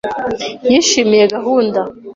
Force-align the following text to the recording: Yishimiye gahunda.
Yishimiye 0.71 1.25
gahunda. 1.35 1.79